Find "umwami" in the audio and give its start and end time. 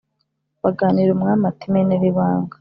1.13-1.43